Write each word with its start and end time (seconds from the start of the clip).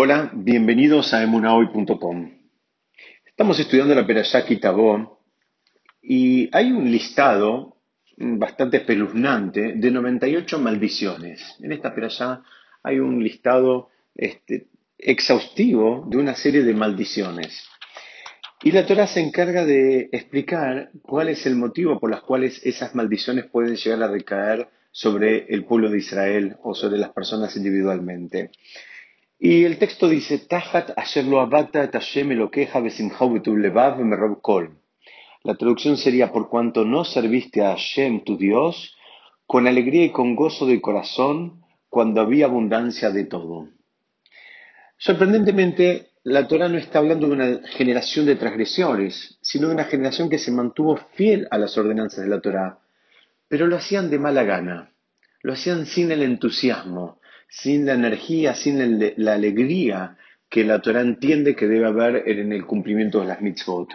Hola, 0.00 0.30
bienvenidos 0.32 1.12
a 1.12 1.24
emunahoy.com. 1.24 2.30
Estamos 3.26 3.58
estudiando 3.58 3.96
la 3.96 4.06
Perashá 4.06 4.46
Kitabó 4.46 5.24
y 6.00 6.48
hay 6.56 6.70
un 6.70 6.88
listado 6.88 7.78
bastante 8.16 8.76
espeluznante 8.76 9.72
de 9.74 9.90
98 9.90 10.60
maldiciones. 10.60 11.56
En 11.60 11.72
esta 11.72 11.96
Perashá 11.96 12.44
hay 12.84 13.00
un 13.00 13.24
listado 13.24 13.88
este, 14.14 14.68
exhaustivo 14.98 16.06
de 16.08 16.18
una 16.18 16.36
serie 16.36 16.62
de 16.62 16.74
maldiciones. 16.74 17.68
Y 18.62 18.70
la 18.70 18.86
Torah 18.86 19.08
se 19.08 19.18
encarga 19.18 19.64
de 19.64 20.10
explicar 20.12 20.90
cuál 21.02 21.28
es 21.28 21.44
el 21.44 21.56
motivo 21.56 21.98
por 21.98 22.10
los 22.10 22.22
cuales 22.22 22.64
esas 22.64 22.94
maldiciones 22.94 23.46
pueden 23.46 23.74
llegar 23.74 24.04
a 24.04 24.12
recaer 24.12 24.68
sobre 24.92 25.52
el 25.52 25.64
pueblo 25.64 25.90
de 25.90 25.98
Israel 25.98 26.56
o 26.62 26.76
sobre 26.76 26.98
las 26.98 27.10
personas 27.10 27.56
individualmente. 27.56 28.52
Y 29.38 29.64
el 29.64 29.78
texto 29.78 30.08
dice, 30.08 30.46
asher 30.96 31.24
lo 31.24 31.40
abata 31.40 31.88
levav 33.46 33.98
merob 34.00 34.40
kol. 34.40 34.78
La 35.44 35.54
traducción 35.54 35.96
sería, 35.96 36.32
por 36.32 36.48
cuanto 36.48 36.84
no 36.84 37.04
serviste 37.04 37.64
a 37.64 37.70
Hashem, 37.70 38.24
tu 38.24 38.36
Dios, 38.36 38.96
con 39.46 39.68
alegría 39.68 40.04
y 40.04 40.10
con 40.10 40.34
gozo 40.34 40.66
de 40.66 40.80
corazón, 40.80 41.62
cuando 41.88 42.20
había 42.20 42.46
abundancia 42.46 43.10
de 43.10 43.24
todo. 43.24 43.68
Sorprendentemente, 44.98 46.08
la 46.24 46.48
Torah 46.48 46.68
no 46.68 46.76
está 46.76 46.98
hablando 46.98 47.28
de 47.28 47.32
una 47.32 47.68
generación 47.68 48.26
de 48.26 48.34
transgresores, 48.34 49.38
sino 49.40 49.68
de 49.68 49.74
una 49.74 49.84
generación 49.84 50.28
que 50.28 50.38
se 50.38 50.50
mantuvo 50.50 50.98
fiel 51.14 51.46
a 51.50 51.58
las 51.58 51.78
ordenanzas 51.78 52.24
de 52.24 52.30
la 52.30 52.40
Torah, 52.40 52.80
pero 53.46 53.66
lo 53.68 53.76
hacían 53.76 54.10
de 54.10 54.18
mala 54.18 54.42
gana, 54.42 54.92
lo 55.42 55.52
hacían 55.52 55.86
sin 55.86 56.10
el 56.10 56.22
entusiasmo, 56.22 57.17
sin 57.48 57.86
la 57.86 57.94
energía, 57.94 58.54
sin 58.54 59.14
la 59.16 59.34
alegría 59.34 60.16
que 60.48 60.64
la 60.64 60.80
Torah 60.80 61.00
entiende 61.00 61.56
que 61.56 61.66
debe 61.66 61.86
haber 61.86 62.28
en 62.28 62.52
el 62.52 62.66
cumplimiento 62.66 63.20
de 63.20 63.26
las 63.26 63.40
mitzvot. 63.40 63.90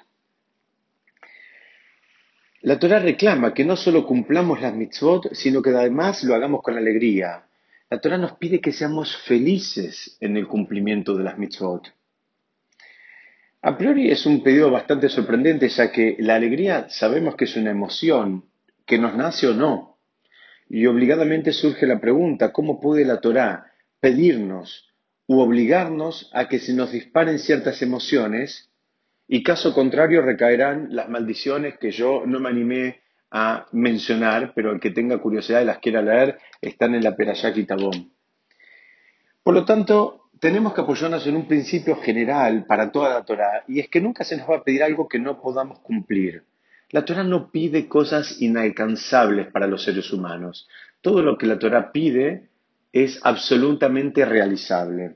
La 2.62 2.80
Torah 2.80 3.00
reclama 3.00 3.54
que 3.54 3.66
no 3.66 3.76
solo 3.76 4.06
cumplamos 4.06 4.62
las 4.62 4.74
mitzvot, 4.74 5.34
sino 5.34 5.62
que 5.62 5.72
además 5.72 6.24
lo 6.24 6.34
hagamos 6.34 6.62
con 6.62 6.78
alegría. 6.78 7.44
La 7.90 8.00
Torah 8.00 8.18
nos 8.18 8.34
pide 8.38 8.62
que 8.62 8.72
seamos 8.72 9.18
felices 9.18 10.18
en 10.20 10.38
el 10.38 10.48
cumplimiento 10.48 11.16
de 11.16 11.24
las 11.24 11.38
mitzvot. 11.38 11.94
A 13.62 13.78
priori 13.78 14.12
es 14.12 14.26
un 14.26 14.44
pedido 14.44 14.70
bastante 14.72 15.10
sorprendente, 15.10 15.70
ya 15.70 15.92
que 15.92 16.16
la 16.20 16.36
alegría 16.36 16.90
sabemos 16.90 17.36
que 17.36 17.46
es 17.46 17.56
una 17.56 17.72
emoción, 17.72 18.46
que 18.86 18.98
nos 18.98 19.16
nace 19.16 19.48
o 19.48 19.54
no. 19.54 19.93
Y 20.70 20.86
obligadamente 20.86 21.52
surge 21.52 21.86
la 21.86 22.00
pregunta, 22.00 22.52
¿cómo 22.52 22.80
puede 22.80 23.06
la 23.06 23.20
Torá 23.20 23.72
pedirnos 24.00 24.90
u 25.28 25.40
obligarnos 25.40 26.30
a 26.34 26.48
que 26.48 26.60
se 26.60 26.74
nos 26.74 26.92
disparen 26.92 27.40
ciertas 27.40 27.82
emociones 27.82 28.70
y 29.28 29.44
caso 29.44 29.74
contrario 29.74 30.22
recaerán 30.22 30.88
las 30.92 31.10
maldiciones 31.10 31.78
que 31.78 31.92
yo 31.92 32.24
no 32.26 32.40
me 32.40 32.50
animé 32.50 33.02
a 33.32 33.66
mencionar, 33.72 34.54
pero 34.54 34.72
el 34.72 34.80
que 34.80 34.92
tenga 34.92 35.18
curiosidad 35.18 35.62
y 35.62 35.66
las 35.66 35.80
quiera 35.80 36.02
leer 36.02 36.38
están 36.62 36.94
en 36.94 37.04
la 37.04 37.16
Perashá 37.16 37.54
Tabón. 37.66 38.12
Por 39.42 39.54
lo 39.54 39.66
tanto, 39.66 40.30
tenemos 40.40 40.74
que 40.74 40.82
apoyarnos 40.82 41.26
en 41.26 41.36
un 41.36 41.48
principio 41.48 41.96
general 41.96 42.66
para 42.66 42.92
toda 42.92 43.10
la 43.14 43.26
Torá 43.26 43.64
y 43.68 43.80
es 43.80 43.90
que 43.90 44.02
nunca 44.02 44.24
se 44.24 44.38
nos 44.38 44.50
va 44.50 44.58
a 44.58 44.64
pedir 44.64 44.84
algo 44.84 45.08
que 45.08 45.20
no 45.20 45.42
podamos 45.42 45.80
cumplir. 45.80 46.44
La 46.94 47.04
Torah 47.04 47.24
no 47.24 47.50
pide 47.50 47.88
cosas 47.88 48.40
inalcanzables 48.40 49.48
para 49.48 49.66
los 49.66 49.84
seres 49.84 50.14
humanos. 50.14 50.70
Todo 51.02 51.24
lo 51.24 51.40
que 51.40 51.48
la 51.48 51.58
Torah 51.58 51.92
pide 51.92 52.50
es 52.92 53.20
absolutamente 53.24 54.24
realizable. 54.26 55.16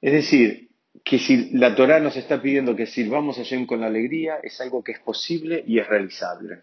Es 0.00 0.12
decir, 0.14 0.70
que 1.04 1.18
si 1.18 1.50
la 1.50 1.74
Torah 1.74 2.00
nos 2.00 2.16
está 2.16 2.40
pidiendo 2.40 2.74
que 2.74 2.86
sirvamos 2.86 3.38
a 3.38 3.42
Shem 3.42 3.66
con 3.66 3.84
alegría, 3.84 4.36
es 4.42 4.58
algo 4.62 4.82
que 4.82 4.92
es 4.92 5.00
posible 5.00 5.62
y 5.66 5.78
es 5.78 5.86
realizable. 5.86 6.60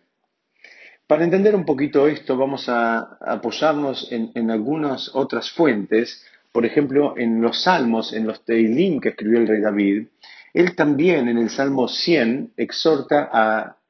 Para 1.05 1.23
entender 1.23 1.55
un 1.55 1.63
poquito 1.63 2.07
esto, 2.07 2.35
vamos 2.35 2.67
a 2.69 3.19
apoyarnos 3.21 4.11
en, 4.11 4.31
en 4.33 4.49
algunas 4.49 5.13
otras 5.13 5.51
fuentes, 5.51 6.25
por 6.51 6.65
ejemplo, 6.65 7.13
en 7.15 7.43
los 7.43 7.61
salmos, 7.61 8.11
en 8.11 8.25
los 8.25 8.43
Teilim 8.43 8.99
que 8.99 9.09
escribió 9.09 9.37
el 9.37 9.47
rey 9.47 9.61
David, 9.61 10.07
él 10.57 10.75
también 10.75 11.27
en 11.27 11.37
el 11.37 11.51
Salmo 11.51 11.87
100 11.87 12.53
exhorta 12.57 13.29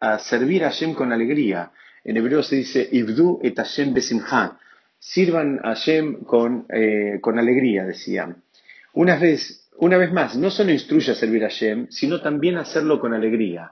a, 0.02 0.20
servir 0.20 0.66
a 0.66 0.70
Hashem 0.70 0.94
con 0.96 1.14
alegría. 1.14 1.72
En 2.04 2.18
hebreo 2.18 2.44
se 2.44 2.58
dice, 2.58 2.90
Ibdu 2.92 3.40
et 3.42 3.56
Hashem 3.56 3.94
besimha. 3.94 4.60
Sirvan 5.00 5.62
a 5.64 5.76
Hashem 5.76 6.26
con, 6.26 6.66
eh, 6.68 7.22
alegría, 7.24 7.86
vez, 9.18 9.70
una 9.78 9.98
vez 9.98 10.12
más, 10.12 10.36
no 10.36 10.52
solo 10.52 10.74
instruye 10.74 11.14
a 11.14 11.16
servir 11.16 11.46
a 11.46 11.48
Hashem, 11.48 11.88
sino 11.90 12.20
también 12.20 12.58
a 12.58 12.62
hacerlo 12.62 13.00
con 13.00 13.14
alegría. 13.14 13.72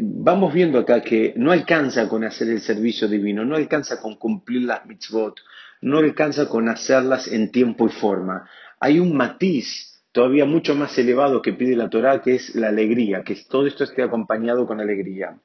Vamos 0.00 0.54
viendo 0.54 0.78
acá 0.78 1.02
que 1.02 1.34
no 1.36 1.50
alcanza 1.50 2.08
con 2.08 2.22
hacer 2.22 2.50
el 2.50 2.60
servicio 2.60 3.08
divino, 3.08 3.44
no 3.44 3.56
alcanza 3.56 4.00
con 4.00 4.14
cumplir 4.14 4.62
las 4.62 4.86
mitzvot, 4.86 5.40
no 5.80 5.98
alcanza 5.98 6.48
con 6.48 6.68
hacerlas 6.68 7.26
en 7.26 7.50
tiempo 7.50 7.86
y 7.86 7.90
forma. 7.90 8.48
Hay 8.78 9.00
un 9.00 9.16
matiz 9.16 9.90
todavía 10.12 10.44
mucho 10.44 10.74
más 10.74 10.96
elevado 10.98 11.42
que 11.42 11.52
pide 11.52 11.76
la 11.76 11.90
Torá, 11.90 12.20
que 12.22 12.34
es 12.34 12.54
la 12.54 12.68
alegría, 12.68 13.22
que 13.22 13.36
todo 13.48 13.66
esto 13.66 13.84
esté 13.84 14.02
acompañado 14.02 14.66
con 14.66 14.80
alegría. 14.80 15.38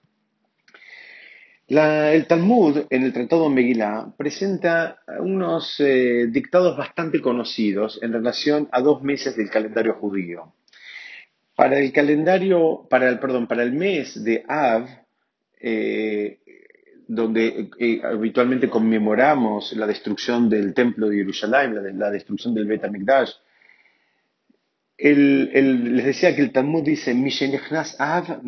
el 1.67 2.27
Talmud, 2.27 2.85
en 2.89 3.03
el 3.03 3.13
Tratado 3.13 3.49
Megillah, 3.49 4.13
presenta 4.17 4.99
unos 5.19 5.79
eh, 5.79 6.27
dictados 6.29 6.77
bastante 6.77 7.21
conocidos 7.21 7.99
en 8.01 8.13
relación 8.13 8.67
a 8.71 8.81
dos 8.81 9.03
meses 9.03 9.35
del 9.35 9.49
calendario 9.49 9.93
judío. 9.95 10.53
Para 11.55 11.79
el 11.79 11.93
calendario, 11.93 12.85
para 12.89 13.09
el, 13.09 13.19
perdón, 13.19 13.47
para 13.47 13.63
el 13.63 13.71
mes 13.71 14.21
de 14.23 14.43
Av, 14.47 14.85
eh, 15.61 16.39
donde 17.07 17.69
eh, 17.79 18.01
habitualmente 18.03 18.67
conmemoramos 18.67 19.73
la 19.73 19.87
destrucción 19.87 20.49
del 20.49 20.73
templo 20.73 21.07
de 21.07 21.17
Jerusalén, 21.17 21.75
la, 21.75 21.81
la 21.93 22.11
destrucción 22.11 22.53
del 22.53 22.65
Bet 22.65 22.83
HaMikdash, 24.97 25.93
les 25.93 26.05
decía 26.05 26.35
que 26.35 26.41
el 26.41 26.51
Talmud 26.51 26.83
dice, 26.83 27.11
Av 27.99 28.41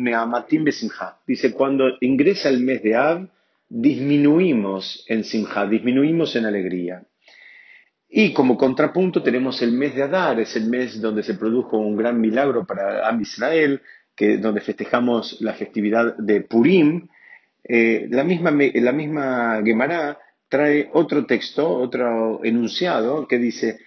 Dice, 1.26 1.52
cuando 1.52 1.84
ingresa 2.00 2.48
el 2.48 2.60
mes 2.60 2.82
de 2.82 2.96
Av, 2.96 3.28
disminuimos 3.68 5.04
en 5.08 5.24
Simha, 5.24 5.66
disminuimos 5.66 6.34
en 6.36 6.46
alegría. 6.46 7.02
Y 8.08 8.32
como 8.32 8.56
contrapunto 8.56 9.22
tenemos 9.22 9.60
el 9.60 9.72
mes 9.72 9.94
de 9.94 10.04
Adar, 10.04 10.40
es 10.40 10.56
el 10.56 10.64
mes 10.70 11.00
donde 11.00 11.22
se 11.22 11.34
produjo 11.34 11.76
un 11.76 11.96
gran 11.96 12.18
milagro 12.18 12.64
para 12.64 13.06
Am 13.06 13.20
Israel, 13.20 13.82
que, 14.16 14.38
donde 14.38 14.62
festejamos 14.62 15.40
la 15.42 15.52
festividad 15.52 16.16
de 16.16 16.40
Purim. 16.40 17.08
Eh, 17.62 18.08
la 18.10 18.24
misma, 18.24 18.50
la 18.50 18.92
misma 18.92 19.60
Gemara 19.62 20.18
trae 20.48 20.88
otro 20.94 21.26
texto, 21.26 21.68
otro 21.68 22.42
enunciado, 22.42 23.28
que 23.28 23.38
dice, 23.38 23.78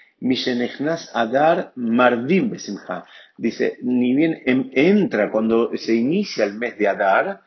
Adar 1.13 1.71
Mardim 1.75 2.49
Besimha. 2.49 3.05
Dice, 3.37 3.77
ni 3.81 4.15
bien 4.15 4.41
entra 4.45 5.31
cuando 5.31 5.71
se 5.75 5.95
inicia 5.95 6.45
el 6.45 6.55
mes 6.55 6.77
de 6.77 6.87
Adar, 6.87 7.41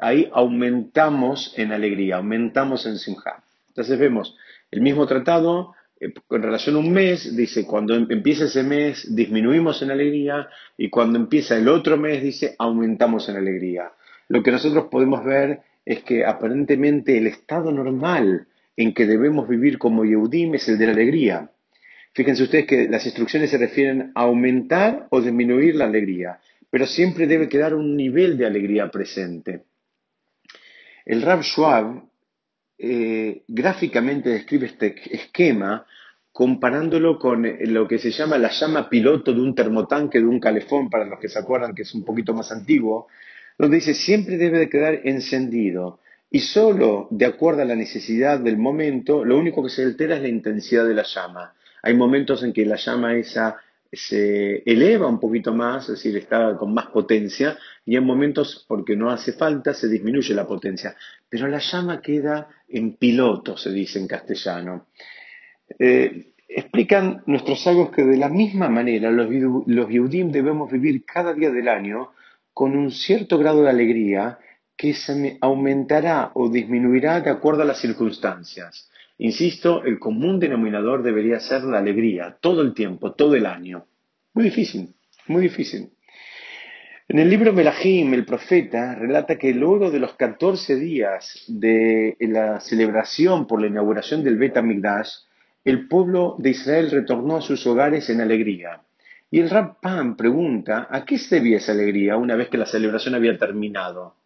ahí 0.00 0.28
aumentamos 0.32 1.54
en 1.56 1.72
alegría, 1.72 2.16
aumentamos 2.16 2.86
en 2.86 2.98
Simha. 2.98 3.42
Entonces 3.68 3.98
vemos 3.98 4.36
el 4.70 4.80
mismo 4.80 5.06
tratado 5.06 5.74
eh, 6.00 6.12
con 6.26 6.42
relación 6.42 6.76
a 6.76 6.78
un 6.78 6.92
mes, 6.92 7.36
dice, 7.36 7.66
cuando 7.66 7.94
em-, 7.94 8.06
empieza 8.10 8.44
ese 8.44 8.62
mes 8.62 9.14
disminuimos 9.14 9.82
en 9.82 9.90
alegría 9.90 10.48
y 10.76 10.90
cuando 10.90 11.18
empieza 11.18 11.56
el 11.56 11.68
otro 11.68 11.96
mes 11.96 12.22
dice 12.22 12.54
aumentamos 12.58 13.28
en 13.28 13.36
alegría. 13.36 13.92
Lo 14.28 14.42
que 14.42 14.50
nosotros 14.50 14.86
podemos 14.90 15.24
ver 15.24 15.60
es 15.84 16.02
que 16.02 16.24
aparentemente 16.24 17.18
el 17.18 17.26
estado 17.26 17.70
normal 17.70 18.46
en 18.76 18.94
que 18.94 19.06
debemos 19.06 19.48
vivir 19.48 19.78
como 19.78 20.04
Yehudim 20.04 20.54
es 20.54 20.68
el 20.68 20.78
de 20.78 20.86
la 20.86 20.92
alegría. 20.92 21.50
Fíjense 22.14 22.44
ustedes 22.44 22.66
que 22.66 22.88
las 22.88 23.04
instrucciones 23.04 23.50
se 23.50 23.58
refieren 23.58 24.12
a 24.14 24.22
aumentar 24.22 25.08
o 25.10 25.20
disminuir 25.20 25.74
la 25.74 25.86
alegría, 25.86 26.38
pero 26.70 26.86
siempre 26.86 27.26
debe 27.26 27.48
quedar 27.48 27.74
un 27.74 27.96
nivel 27.96 28.38
de 28.38 28.46
alegría 28.46 28.88
presente. 28.88 29.64
El 31.04 31.22
Rab 31.22 31.42
Schwab 31.42 32.04
eh, 32.78 33.42
gráficamente 33.48 34.30
describe 34.30 34.66
este 34.66 34.94
esquema 35.14 35.84
comparándolo 36.30 37.18
con 37.18 37.46
lo 37.60 37.86
que 37.86 37.98
se 37.98 38.10
llama 38.10 38.38
la 38.38 38.50
llama 38.50 38.88
piloto 38.88 39.32
de 39.32 39.40
un 39.40 39.54
termotanque, 39.54 40.18
de 40.18 40.26
un 40.26 40.40
calefón, 40.40 40.90
para 40.90 41.04
los 41.04 41.18
que 41.18 41.28
se 41.28 41.38
acuerdan 41.38 41.74
que 41.74 41.82
es 41.82 41.94
un 41.94 42.04
poquito 42.04 42.32
más 42.32 42.50
antiguo, 42.52 43.08
donde 43.58 43.76
dice 43.76 43.94
siempre 43.94 44.36
debe 44.36 44.58
de 44.58 44.68
quedar 44.68 45.00
encendido 45.04 46.00
y 46.30 46.40
solo 46.40 47.06
de 47.10 47.26
acuerdo 47.26 47.62
a 47.62 47.64
la 47.64 47.76
necesidad 47.76 48.40
del 48.40 48.56
momento, 48.56 49.24
lo 49.24 49.38
único 49.38 49.62
que 49.62 49.70
se 49.70 49.84
altera 49.84 50.16
es 50.16 50.22
la 50.22 50.28
intensidad 50.28 50.84
de 50.86 50.94
la 50.94 51.04
llama. 51.04 51.54
Hay 51.84 51.94
momentos 51.94 52.42
en 52.42 52.52
que 52.52 52.64
la 52.64 52.76
llama 52.76 53.14
esa 53.14 53.56
se 53.92 54.62
eleva 54.66 55.06
un 55.06 55.20
poquito 55.20 55.52
más, 55.52 55.84
es 55.84 55.96
decir, 55.96 56.16
está 56.16 56.56
con 56.56 56.74
más 56.74 56.86
potencia, 56.86 57.56
y 57.84 57.94
en 57.94 58.04
momentos, 58.04 58.64
porque 58.66 58.96
no 58.96 59.10
hace 59.10 59.34
falta, 59.34 59.72
se 59.72 59.88
disminuye 59.88 60.34
la 60.34 60.46
potencia. 60.46 60.96
Pero 61.28 61.46
la 61.46 61.60
llama 61.60 62.00
queda 62.00 62.48
en 62.68 62.96
piloto, 62.96 63.56
se 63.56 63.70
dice 63.70 64.00
en 64.00 64.08
castellano. 64.08 64.86
Eh, 65.78 66.34
Explican 66.56 67.24
nuestros 67.26 67.64
sabios 67.64 67.90
que 67.90 68.04
de 68.04 68.16
la 68.16 68.28
misma 68.28 68.68
manera 68.68 69.10
los, 69.10 69.28
los 69.66 69.88
debemos 69.88 70.70
vivir 70.70 71.04
cada 71.04 71.34
día 71.34 71.50
del 71.50 71.66
año 71.66 72.12
con 72.52 72.76
un 72.76 72.92
cierto 72.92 73.38
grado 73.38 73.64
de 73.64 73.70
alegría 73.70 74.38
que 74.76 74.94
se 74.94 75.36
aumentará 75.40 76.30
o 76.34 76.48
disminuirá 76.48 77.20
de 77.22 77.30
acuerdo 77.30 77.62
a 77.62 77.64
las 77.64 77.80
circunstancias. 77.80 78.88
Insisto, 79.18 79.84
el 79.84 79.98
común 79.98 80.40
denominador 80.40 81.02
debería 81.02 81.38
ser 81.40 81.62
la 81.62 81.78
alegría, 81.78 82.36
todo 82.40 82.62
el 82.62 82.74
tiempo, 82.74 83.12
todo 83.12 83.34
el 83.36 83.46
año. 83.46 83.86
Muy 84.32 84.44
difícil, 84.44 84.94
muy 85.28 85.42
difícil. 85.42 85.90
En 87.06 87.18
el 87.18 87.28
libro 87.28 87.52
Melahim, 87.52 88.14
el 88.14 88.24
profeta 88.24 88.94
relata 88.94 89.36
que 89.36 89.52
luego 89.52 89.90
de 89.90 90.00
los 90.00 90.14
14 90.14 90.76
días 90.76 91.44
de 91.48 92.16
la 92.20 92.60
celebración 92.60 93.46
por 93.46 93.60
la 93.60 93.66
inauguración 93.66 94.24
del 94.24 94.38
Bet 94.38 94.56
HaMikdash, 94.56 95.10
el 95.64 95.86
pueblo 95.86 96.36
de 96.38 96.50
Israel 96.50 96.90
retornó 96.90 97.36
a 97.36 97.42
sus 97.42 97.66
hogares 97.66 98.08
en 98.10 98.20
alegría. 98.20 98.80
Y 99.30 99.40
el 99.40 99.50
Pam 99.82 100.16
pregunta, 100.16 100.88
¿a 100.90 101.04
qué 101.04 101.18
se 101.18 101.36
debía 101.36 101.58
esa 101.58 101.72
alegría 101.72 102.16
una 102.16 102.36
vez 102.36 102.48
que 102.48 102.58
la 102.58 102.66
celebración 102.66 103.14
había 103.14 103.36
terminado? 103.38 104.16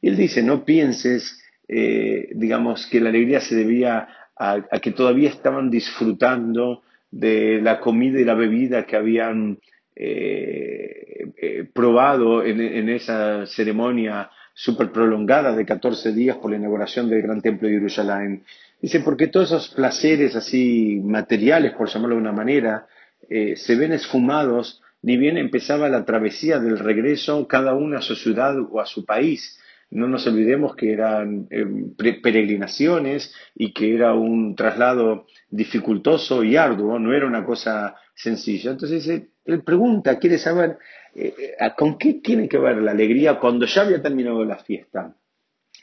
Él 0.00 0.16
dice, 0.16 0.42
no 0.42 0.64
pienses, 0.64 1.42
eh, 1.68 2.28
digamos, 2.34 2.86
que 2.86 3.00
la 3.00 3.08
alegría 3.08 3.40
se 3.40 3.56
debía 3.56 4.08
a, 4.36 4.62
que 4.80 4.92
todavía 4.92 5.30
estaban 5.30 5.70
disfrutando 5.70 6.82
de 7.10 7.60
la 7.62 7.80
comida 7.80 8.20
y 8.20 8.24
la 8.24 8.34
bebida 8.34 8.84
que 8.84 8.96
habían 8.96 9.58
eh, 9.94 11.32
eh, 11.40 11.68
probado 11.72 12.44
en, 12.44 12.88
esa 12.90 13.46
ceremonia 13.46 14.30
súper 14.52 14.90
prolongada 14.90 15.54
de 15.56 15.64
14 15.64 16.12
días 16.12 16.36
por 16.36 16.50
la 16.50 16.58
inauguración 16.58 17.08
del 17.08 17.22
Gran 17.22 17.40
Templo 17.40 17.68
de 17.68 17.74
Jerusalén. 17.74 18.44
Dice, 18.80 19.00
porque 19.00 19.28
todos 19.28 19.52
esos 19.52 19.68
placeres 19.68 20.36
así 20.36 21.00
materiales, 21.02 21.72
por 21.72 21.88
llamarlo 21.88 22.16
de 22.16 22.22
una 22.22 22.32
manera, 22.32 22.86
se 23.28 23.76
ven 23.76 23.92
esfumados 23.92 24.82
ni 25.02 25.16
bien 25.16 25.36
empezaba 25.36 25.88
la 25.88 26.04
travesía 26.04 26.58
del 26.58 26.78
regreso 26.78 27.46
cada 27.46 27.74
uno 27.74 27.98
a 27.98 28.02
su 28.02 28.16
ciudad 28.16 28.56
o 28.58 28.80
a 28.80 28.86
su 28.86 29.04
país. 29.04 29.58
No 29.90 30.08
nos 30.08 30.26
olvidemos 30.26 30.74
que 30.74 30.92
eran 30.92 31.46
eh, 31.50 31.64
peregrinaciones 32.22 33.34
y 33.54 33.72
que 33.72 33.94
era 33.94 34.14
un 34.14 34.56
traslado 34.56 35.26
dificultoso 35.48 36.42
y 36.42 36.56
arduo, 36.56 36.98
no 36.98 37.14
era 37.14 37.26
una 37.26 37.44
cosa 37.44 37.96
sencilla. 38.14 38.72
Entonces 38.72 39.06
él 39.44 39.62
pregunta, 39.62 40.18
quiere 40.18 40.38
saber 40.38 40.78
eh, 41.14 41.34
con 41.76 41.98
qué 41.98 42.14
tiene 42.14 42.48
que 42.48 42.58
ver 42.58 42.78
la 42.78 42.90
alegría 42.90 43.38
cuando 43.38 43.64
ya 43.66 43.82
había 43.82 44.02
terminado 44.02 44.44
la 44.44 44.56
fiesta. 44.56 45.16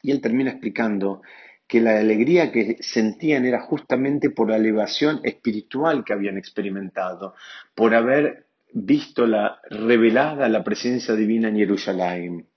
Y 0.02 0.12
él 0.12 0.22
termina 0.22 0.52
explicando 0.52 1.22
que 1.68 1.82
la 1.82 1.98
alegría 1.98 2.52
que 2.52 2.78
sentían 2.82 3.46
era 3.46 3.62
justamente 3.62 4.30
por 4.30 4.50
la 4.50 4.58
elevación 4.58 5.22
espiritual 5.24 6.04
que 6.04 6.14
habían 6.14 6.38
experimentado, 6.38 7.36
por 7.74 7.96
haber 7.96 8.46
visto 8.74 9.26
la 9.26 9.60
revelada 9.70 10.50
la 10.50 10.64
presencia 10.64 11.16
divina 11.16 11.50
en 11.50 11.58
Jerusalén. 11.58 12.48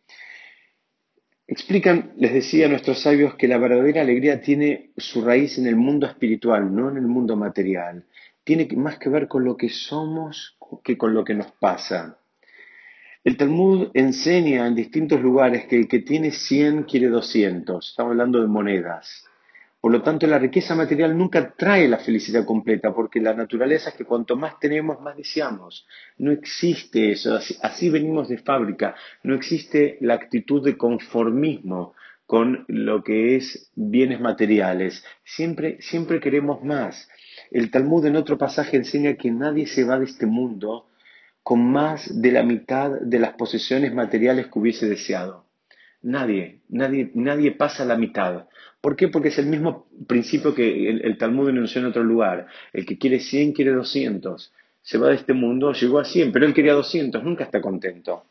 Explican, 1.57 2.13
les 2.19 2.35
decía 2.35 2.67
a 2.67 2.69
nuestros 2.69 3.01
sabios, 3.01 3.35
que 3.37 3.49
la 3.49 3.57
verdadera 3.57 4.03
alegría 4.03 4.43
tiene 4.43 4.91
su 4.99 5.25
raíz 5.25 5.57
en 5.57 5.67
el 5.67 5.75
mundo 5.75 6.07
espiritual, 6.07 6.75
no 6.75 6.91
en 6.91 6.99
el 6.99 7.07
mundo 7.07 7.35
material. 7.35 8.05
Tiene 8.45 8.69
más 8.77 8.99
que 8.99 9.09
ver 9.09 9.27
con 9.27 9.43
lo 9.43 9.57
que 9.57 9.71
somos 9.71 10.59
que 10.85 10.99
con 10.99 11.15
lo 11.15 11.25
que 11.25 11.33
nos 11.33 11.51
pasa. 11.53 12.19
El 13.25 13.39
Talmud 13.39 13.89
enseña 13.95 14.67
en 14.67 14.75
distintos 14.75 15.19
lugares 15.23 15.65
que 15.65 15.77
el 15.77 15.89
que 15.89 16.01
tiene 16.01 16.31
100 16.31 16.83
quiere 16.83 17.09
200. 17.09 17.89
Estamos 17.89 18.11
hablando 18.11 18.43
de 18.43 18.49
monedas. 18.49 19.26
Por 19.87 19.93
lo 19.93 20.03
tanto, 20.03 20.27
la 20.27 20.41
riqueza 20.41 20.75
material 20.75 21.17
nunca 21.17 21.55
trae 21.57 21.87
la 21.87 21.99
felicidad 21.99 22.45
completa, 22.45 22.93
porque 22.93 23.21
la 23.21 23.35
naturaleza 23.35 23.91
es 23.91 23.95
que 23.95 24.05
cuanto 24.05 24.35
más 24.35 24.59
tenemos, 24.59 25.01
más 25.01 25.17
deseamos. 25.17 25.87
No 26.19 26.33
existe 26.33 27.13
eso, 27.13 27.39
así, 27.63 27.89
venimos 27.89 28.29
de 28.29 28.39
fábrica. 28.39 28.97
No 29.23 29.37
existe 29.37 29.97
la 30.01 30.15
actitud 30.15 30.65
de 30.65 30.77
conformismo 30.77 31.95
con 32.27 32.65
lo 32.67 33.05
que 33.05 33.37
es 33.37 33.71
bienes 33.77 34.19
materiales. 34.19 35.05
Siempre, 35.23 35.81
siempre 35.81 36.19
queremos 36.19 36.65
más. 36.65 37.09
El 37.53 37.71
Talmud 37.71 38.07
en 38.07 38.17
otro 38.17 38.37
pasaje 38.39 38.77
enseña 38.77 39.15
que 39.15 39.31
nadie 39.31 39.69
se 39.69 39.85
va 39.85 40.01
de 40.01 40.07
este 40.07 40.27
mundo 40.27 40.89
con 41.45 41.65
más 41.65 42.21
de 42.21 42.33
la 42.33 42.43
mitad 42.43 42.91
de 43.01 43.21
las 43.21 43.35
posesiones 43.35 43.95
materiales 43.95 44.49
que 44.49 44.59
hubiese 44.59 44.89
deseado. 44.89 45.46
Nadie, 46.07 46.61
nadie, 46.69 47.11
nadie 47.15 47.51
pasa 47.51 47.85
la 47.85 47.97
mitad. 47.97 48.47
¿Por 48.81 48.95
qué? 48.95 49.09
Porque 49.09 49.29
es 49.29 49.39
el 49.39 49.47
mismo 49.47 49.89
principio 50.07 50.55
que 50.55 50.89
el, 50.89 51.19
Talmud 51.19 51.49
enunció 51.49 51.81
en 51.81 51.89
otro 51.89 52.05
lugar. 52.05 52.47
El 52.73 52.87
que 52.87 52.97
quiere 52.97 53.19
100 53.19 53.53
quiere 53.53 53.73
200. 53.73 54.53
Se 54.83 54.99
va 54.99 55.09
de 55.09 55.17
este 55.17 55.33
mundo, 55.33 55.73
llegó 55.73 55.99
a 55.99 56.05
100, 56.05 56.31
pero 56.31 56.47
él 56.47 56.55
quería 56.55 56.75
200, 56.75 57.25
nunca 57.25 57.43
está 57.43 57.61
contento. 57.61 58.23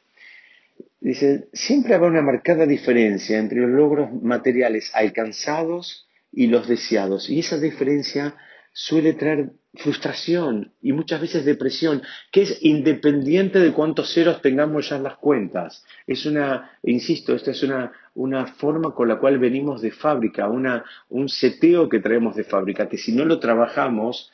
Dice, 1.02 1.50
siempre 1.52 1.96
habrá 1.96 2.08
una 2.08 2.22
marcada 2.22 2.66
diferencia 2.66 3.38
entre 3.38 3.60
los 3.60 3.72
logros 3.72 4.10
materiales 4.24 4.92
alcanzados 4.94 6.08
y 6.32 6.48
los 6.48 6.70
deseados. 6.70 7.30
Y 7.30 7.40
esa 7.40 7.60
diferencia 7.60 8.36
suele 8.72 9.16
traer 9.16 9.52
frustración 9.78 10.74
y 10.82 10.94
muchas 10.94 11.22
veces 11.22 11.46
depresión, 11.46 12.02
que 12.32 12.44
es 12.44 12.58
independiente 12.62 13.60
de 13.60 13.74
cuántos 13.74 14.14
ceros 14.14 14.42
tengamos 14.42 14.90
ya 14.90 14.98
en 14.98 15.04
las 15.04 15.18
cuentas. 15.18 15.84
Es 16.08 16.26
una, 16.26 16.72
insisto, 16.84 17.36
esta 17.36 17.52
es 17.52 17.64
una, 17.64 17.92
una 18.16 18.48
forma 18.48 18.94
con 18.94 19.08
la 19.08 19.18
cual 19.18 19.40
venimos 19.40 19.82
de 19.82 19.92
fábrica, 19.92 20.48
una, 20.50 20.84
un 21.10 21.30
seteo 21.30 21.90
que 21.90 22.00
traemos 22.00 22.36
de 22.36 22.44
fábrica, 22.44 22.90
que 22.90 22.98
si 22.98 23.14
no 23.14 23.26
lo 23.26 23.40
trabajamos, 23.40 24.32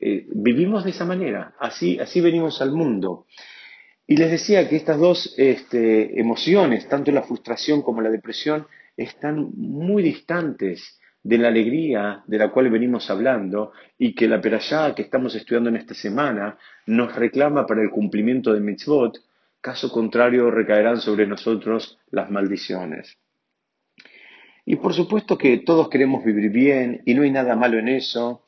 eh, 0.00 0.26
vivimos 0.30 0.84
de 0.84 0.90
esa 0.90 1.04
manera, 1.04 1.54
así, 1.58 1.98
así 1.98 2.20
venimos 2.20 2.60
al 2.60 2.72
mundo. 2.72 3.26
Y 4.06 4.16
les 4.16 4.30
decía 4.30 4.68
que 4.68 4.76
estas 4.76 4.98
dos 4.98 5.34
este, 5.36 6.20
emociones, 6.20 6.88
tanto 6.88 7.12
la 7.12 7.22
frustración 7.22 7.82
como 7.82 8.00
la 8.00 8.10
depresión, 8.10 8.66
están 8.96 9.52
muy 9.54 10.02
distantes 10.02 11.00
de 11.22 11.38
la 11.38 11.48
alegría 11.48 12.22
de 12.26 12.38
la 12.38 12.50
cual 12.50 12.70
venimos 12.70 13.10
hablando 13.10 13.72
y 13.98 14.14
que 14.14 14.28
la 14.28 14.40
perashá 14.40 14.94
que 14.94 15.02
estamos 15.02 15.34
estudiando 15.34 15.68
en 15.68 15.76
esta 15.76 15.94
semana 15.94 16.58
nos 16.86 17.14
reclama 17.14 17.66
para 17.66 17.82
el 17.82 17.90
cumplimiento 17.90 18.52
de 18.52 18.60
mitzvot, 18.60 19.18
caso 19.60 19.92
contrario 19.92 20.50
recaerán 20.50 21.00
sobre 21.00 21.26
nosotros 21.26 21.98
las 22.10 22.30
maldiciones. 22.30 23.18
Y 24.64 24.76
por 24.76 24.94
supuesto 24.94 25.36
que 25.36 25.58
todos 25.58 25.88
queremos 25.88 26.24
vivir 26.24 26.50
bien 26.50 27.02
y 27.04 27.14
no 27.14 27.22
hay 27.22 27.30
nada 27.30 27.56
malo 27.56 27.78
en 27.78 27.88
eso. 27.88 28.44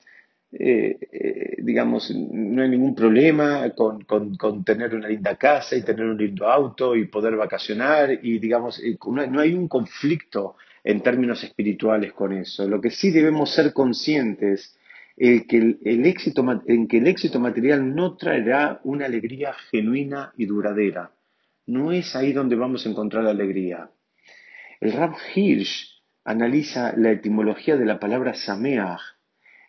Eh, 0.53 0.99
eh, 1.11 1.57
digamos, 1.63 2.11
no 2.15 2.63
hay 2.63 2.69
ningún 2.69 2.95
problema 2.95 3.71
con, 3.71 4.65
tener 4.65 4.95
una 4.95 5.09
linda 5.09 5.37
casa 5.37 5.77
y 5.77 5.83
tener 5.83 6.05
un 6.05 6.19
lindo 6.19 6.47
auto 6.47 6.95
y 6.95 7.07
poder 7.07 7.37
vacacionar 7.37 8.19
y 8.23 8.39
digamos, 8.39 8.79
eh, 8.83 8.99
no 9.07 9.41
hay 9.41 9.55
un 9.55 9.67
conflicto 9.67 10.57
en 10.85 11.03
términos 11.03 11.43
espirituales 11.45 12.13
con 12.13 12.33
eso. 12.33 12.69
Lo 12.69 12.81
que 12.81 12.91
sí 12.91 13.11
debemos 13.11 13.55
ser 13.55 13.73
conscientes 13.73 14.77
es 15.17 15.47
que 15.47 15.77
el, 15.83 16.07
éxito, 16.07 16.45
en 16.67 16.89
que 16.89 16.99
el 16.99 17.07
éxito 17.07 17.39
material 17.39 17.95
no 17.95 18.17
traerá 18.17 18.81
una 18.85 19.07
alegría 19.07 19.53
genuina 19.71 20.33
y 20.37 20.47
duradera. 20.47 21.13
No 21.67 21.93
es 21.93 22.17
ahí 22.17 22.33
donde 22.33 22.57
vamos 22.57 22.87
a 22.87 22.89
encontrar 22.89 23.27
alegría. 23.27 23.91
El 24.81 24.93
Rab 24.93 25.15
Hirsch 25.35 26.03
analiza 26.25 26.95
la 26.97 27.13
etimología 27.13 27.77
de 27.77 27.85
la 27.85 28.01
palabra 28.01 28.35
sameach 28.35 29.01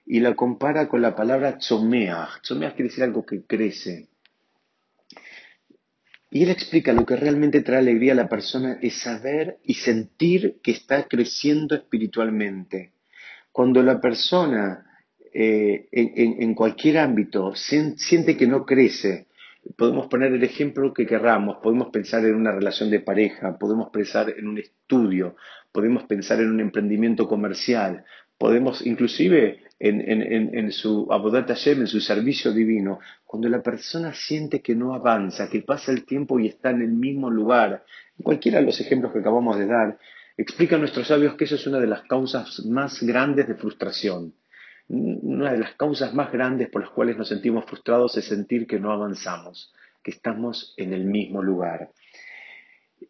y 0.05 0.19
la 0.19 0.35
compara 0.35 0.87
con 0.87 1.01
la 1.01 1.15
palabra 1.15 1.57
tzomeach. 1.57 2.41
Tzomeach 2.41 2.75
quiere 2.75 2.89
decir 2.89 3.03
algo 3.03 3.25
que 3.25 3.45
crece. 3.45 4.09
Y 6.33 6.41
él 6.41 6.49
explica 6.49 6.93
lo 6.93 7.05
que 7.05 7.15
realmente 7.15 7.61
trae 7.61 7.77
alegría 7.77 8.13
a 8.13 8.15
la 8.15 8.27
persona 8.27 8.79
es 8.81 8.95
saber 8.95 9.59
y 9.63 9.75
sentir 9.75 10.57
que 10.63 10.71
está 10.71 11.07
creciendo 11.07 11.75
espiritualmente. 11.75 12.93
Cuando 13.51 13.83
la 13.83 14.01
persona 14.01 14.83
eh, 15.31 15.89
en, 15.91 16.55
cualquier 16.55 16.97
ámbito 16.97 17.53
siente 17.53 18.35
que 18.35 18.47
no 18.47 18.65
crece, 18.65 19.27
podemos 19.77 20.07
poner 20.07 20.33
el 20.33 20.43
ejemplo 20.43 20.91
que 20.91 21.05
querramos, 21.05 21.57
podemos 21.61 21.89
pensar 21.89 22.25
en 22.25 22.33
una 22.33 22.51
relación 22.51 22.89
de 22.89 23.01
pareja, 23.01 23.59
podemos 23.59 23.91
pensar 23.91 24.33
en 24.35 24.47
un 24.47 24.57
estudio, 24.57 25.35
podemos 25.71 26.05
pensar 26.05 26.39
en 26.39 26.49
un 26.49 26.61
emprendimiento 26.61 27.27
comercial, 27.27 28.05
podemos 28.39 28.83
inclusive 28.87 29.59
en, 29.83 30.71
su 30.71 31.07
Abodat 31.11 31.47
Hashem, 31.47 31.81
en 31.81 31.87
su 31.87 31.99
servicio 31.99 32.53
divino, 32.53 32.99
cuando 33.25 33.49
la 33.49 33.61
persona 33.61 34.13
siente 34.13 34.61
que 34.61 34.75
no 34.75 34.93
avanza, 34.93 35.49
que 35.49 35.61
pasa 35.61 35.91
el 35.91 36.05
tiempo 36.05 36.39
y 36.39 36.47
está 36.47 36.69
en 36.69 36.81
el 36.81 36.91
mismo 36.91 37.29
lugar, 37.29 37.83
cualquiera 38.21 38.59
de 38.59 38.65
los 38.65 38.79
ejemplos 38.79 39.11
que 39.11 39.19
acabamos 39.19 39.57
de 39.57 39.67
dar, 39.67 39.97
explican 40.37 40.79
nuestros 40.79 41.07
sabios 41.07 41.35
que 41.35 41.43
eso 41.43 41.55
es 41.55 41.67
una 41.67 41.79
de 41.79 41.87
las 41.87 42.03
causas 42.03 42.65
más 42.65 43.03
grandes 43.03 43.47
de 43.47 43.55
frustración. 43.55 44.33
Una 44.87 45.51
de 45.51 45.59
las 45.59 45.73
causas 45.75 46.13
más 46.13 46.31
grandes 46.31 46.69
por 46.69 46.81
las 46.81 46.91
cuales 46.91 47.17
nos 47.17 47.27
sentimos 47.27 47.65
frustrados 47.65 48.17
es 48.17 48.25
sentir 48.25 48.67
que 48.67 48.79
no 48.79 48.91
avanzamos, 48.91 49.73
que 50.01 50.11
estamos 50.11 50.73
en 50.77 50.93
el 50.93 51.05
mismo 51.05 51.41
lugar. 51.41 51.89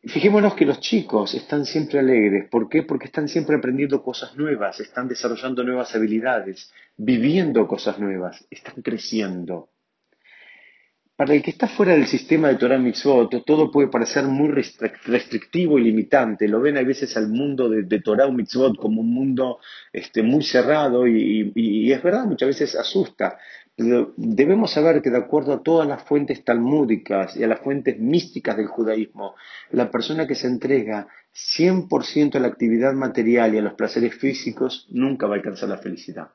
Fijémonos 0.02 0.56
que 0.56 0.66
los 0.66 0.80
chicos 0.80 1.34
están 1.34 1.66
siempre 1.66 2.00
alegres. 2.00 2.50
¿Por 2.50 2.70
qué? 2.70 2.84
Porque 2.84 3.06
están 3.06 3.28
siempre 3.28 3.58
aprendiendo 3.58 4.02
cosas 4.02 4.36
nuevas, 4.36 4.80
están 4.80 5.08
desarrollando 5.08 5.64
nuevas 5.64 5.94
habilidades, 5.96 6.72
viviendo 6.98 7.68
cosas 7.68 8.00
nuevas, 8.00 8.46
están 8.50 8.82
creciendo. 8.82 9.70
Para 11.16 11.36
el 11.36 11.44
que 11.44 11.52
está 11.52 11.68
fuera 11.68 11.94
del 11.94 12.08
sistema 12.08 12.48
de 12.48 12.56
Torah 12.56 12.80
Mitzvot, 12.80 13.46
todo 13.46 13.72
puede 13.72 13.88
parecer 13.88 14.24
muy 14.24 14.50
restrictivo 14.50 15.78
y 15.78 15.84
limitante. 15.84 16.48
Lo 16.48 16.60
ven 16.60 16.76
a 16.78 16.82
veces 16.82 17.16
al 17.16 17.30
mundo 17.30 17.70
de, 17.70 18.02
Torah 18.02 18.30
Mitzvot 18.30 18.76
como 18.78 19.02
un 19.02 19.14
mundo 19.14 19.60
este, 19.92 20.24
muy 20.24 20.44
cerrado 20.44 21.08
y, 21.08 21.92
es 21.92 22.02
verdad, 22.02 22.26
muchas 22.26 22.48
veces 22.48 22.76
asusta. 22.76 23.38
Debemos 23.76 24.72
saber 24.72 25.02
que 25.02 25.10
de 25.10 25.18
acuerdo 25.18 25.54
a 25.54 25.64
todas 25.64 25.88
las 25.88 26.04
fuentes 26.04 26.44
talmúdicas 26.46 27.36
y 27.36 27.44
a 27.44 27.48
las 27.48 27.60
fuentes 27.60 28.00
místicas 28.00 28.56
del 28.56 28.68
judaísmo, 28.68 29.36
la 29.72 29.90
persona 29.90 30.28
que 30.28 30.36
se 30.36 30.46
entrega 30.46 31.08
100% 31.34 32.36
a 32.36 32.40
la 32.40 32.50
actividad 32.50 32.94
material 32.94 33.56
y 33.56 33.58
a 33.58 33.64
los 33.64 33.74
placeres 33.74 34.14
físicos 34.14 34.88
nunca 34.92 35.26
va 35.26 35.34
a 35.34 35.38
alcanzar 35.38 35.70
la 35.70 35.80
felicidad. 35.80 36.30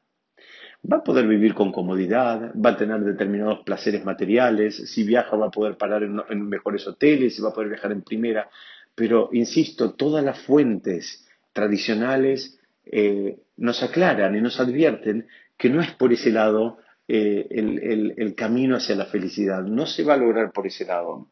Va 0.91 0.99
a 0.99 1.05
poder 1.05 1.29
vivir 1.29 1.55
con 1.55 1.71
comodidad, 1.71 2.53
va 2.55 2.71
a 2.71 2.77
tener 2.77 3.01
determinados 3.01 3.61
placeres 3.65 4.05
materiales, 4.05 4.77
si 4.91 5.05
viaja 5.05 5.37
va 5.37 5.47
a 5.47 5.51
poder 5.51 5.77
parar 5.77 6.03
en, 6.03 6.49
mejores 6.49 6.89
hoteles, 6.89 7.43
va 7.43 7.51
a 7.51 7.53
poder 7.53 7.69
viajar 7.69 7.93
en 7.93 8.03
primera, 8.03 8.51
pero 8.97 9.29
insisto, 9.33 9.93
todas 9.95 10.25
las 10.25 10.41
fuentes 10.41 11.29
tradicionales 11.53 12.59
eh, 12.85 13.39
nos 13.57 13.83
aclaran 13.85 14.35
y 14.35 14.41
nos 14.41 14.59
advierten 14.59 15.29
que 15.57 15.71
no 15.71 15.81
es 15.81 15.91
por 15.93 16.13
ese 16.13 16.31
lado 16.31 16.79
eh, 17.09 17.47
el, 17.51 18.35
camino 18.37 18.77
hacia 18.77 18.95
la 18.95 19.07
felicidad, 19.07 19.63
no 19.63 19.87
se 19.87 20.05
va 20.05 20.15
a 20.15 20.19
lograr 20.19 20.53
por 20.53 20.67
ese 20.67 20.85
lado. 20.85 21.29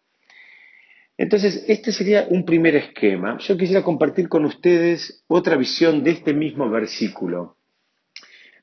Entonces, 1.18 1.64
este 1.68 1.92
sería 1.92 2.26
un 2.28 2.44
primer 2.44 2.76
esquema. 2.76 3.38
Yo 3.38 3.56
quisiera 3.56 3.82
compartir 3.82 4.28
con 4.28 4.44
ustedes 4.44 5.24
otra 5.28 5.56
visión 5.56 6.02
de 6.02 6.10
este 6.10 6.34
mismo 6.34 6.68
versículo. 6.68 7.56